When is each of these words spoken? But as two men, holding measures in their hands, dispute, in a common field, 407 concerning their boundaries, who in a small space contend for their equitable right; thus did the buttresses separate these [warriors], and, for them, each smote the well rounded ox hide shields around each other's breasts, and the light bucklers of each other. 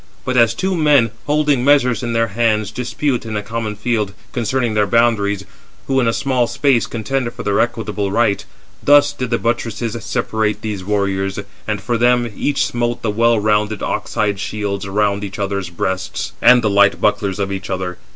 But 0.25 0.35
as 0.35 0.55
two 0.55 0.75
men, 0.75 1.11
holding 1.27 1.63
measures 1.63 2.01
in 2.01 2.13
their 2.13 2.29
hands, 2.29 2.71
dispute, 2.71 3.23
in 3.23 3.37
a 3.37 3.43
common 3.43 3.75
field, 3.75 4.15
407 4.33 4.33
concerning 4.33 4.73
their 4.73 4.87
boundaries, 4.87 5.45
who 5.85 5.99
in 5.99 6.07
a 6.07 6.11
small 6.11 6.47
space 6.47 6.87
contend 6.87 7.31
for 7.33 7.43
their 7.43 7.59
equitable 7.59 8.11
right; 8.11 8.43
thus 8.81 9.13
did 9.13 9.29
the 9.29 9.37
buttresses 9.37 9.95
separate 10.03 10.63
these 10.63 10.83
[warriors], 10.83 11.37
and, 11.67 11.83
for 11.83 11.99
them, 11.99 12.31
each 12.35 12.65
smote 12.65 13.03
the 13.03 13.11
well 13.11 13.37
rounded 13.39 13.83
ox 13.83 14.15
hide 14.15 14.39
shields 14.39 14.87
around 14.87 15.23
each 15.23 15.37
other's 15.37 15.69
breasts, 15.69 16.33
and 16.41 16.63
the 16.63 16.69
light 16.71 16.99
bucklers 16.99 17.37
of 17.37 17.51
each 17.51 17.69
other. 17.69 17.99